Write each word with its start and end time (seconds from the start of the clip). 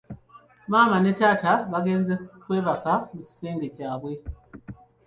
Maama 0.71 0.97
ne 1.03 1.11
taata 1.19 1.51
bagenze 1.73 2.13
kwebaka 2.43 2.91
mukisenge 3.13 3.67
kyabwe. 3.75 4.13